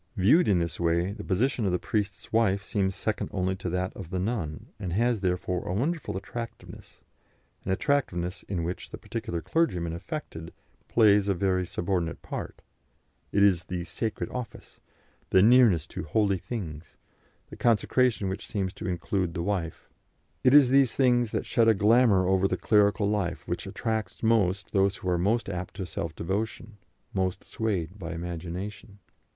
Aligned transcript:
Viewed 0.15 0.47
in 0.47 0.57
this 0.57 0.79
way, 0.79 1.11
the 1.11 1.23
position 1.23 1.63
of 1.67 1.71
the 1.71 1.77
priest's 1.77 2.33
wife 2.33 2.63
seems 2.63 2.95
second 2.95 3.29
only 3.31 3.55
to 3.57 3.69
that 3.69 3.93
of 3.95 4.09
the 4.09 4.17
nun, 4.17 4.65
and 4.79 4.93
has, 4.93 5.19
therefore, 5.19 5.63
a 5.67 5.75
wonderful 5.75 6.17
attractiveness, 6.17 7.01
an 7.63 7.69
attractiveness 7.71 8.41
in 8.49 8.63
which 8.63 8.89
the 8.89 8.97
particular 8.97 9.43
clergyman 9.43 9.93
affected 9.93 10.51
plays 10.87 11.27
a 11.27 11.35
very 11.35 11.67
subordinate 11.67 12.19
part; 12.23 12.63
it 13.31 13.43
is 13.43 13.65
the 13.65 13.83
"sacred 13.83 14.27
office," 14.31 14.79
the 15.29 15.43
nearness 15.43 15.85
to 15.85 16.01
"holy 16.03 16.39
things," 16.39 16.97
the 17.51 17.55
consecration 17.55 18.27
which 18.27 18.47
seems 18.47 18.73
to 18.73 18.87
include 18.87 19.35
the 19.35 19.43
wife 19.43 19.87
it 20.43 20.55
is 20.55 20.69
these 20.69 20.95
things 20.95 21.31
that 21.31 21.45
shed 21.45 21.67
a 21.67 21.75
glamour 21.75 22.27
over 22.27 22.47
the 22.47 22.57
clerical 22.57 23.07
life 23.07 23.47
which 23.47 23.67
attracts 23.67 24.23
most 24.23 24.71
those 24.71 24.95
who 24.95 25.09
are 25.09 25.19
most 25.19 25.47
apt 25.47 25.75
to 25.75 25.85
self 25.85 26.15
devotion, 26.15 26.77
most 27.13 27.43
swayed 27.43 27.99
by 27.99 28.13
imagination. 28.13 28.97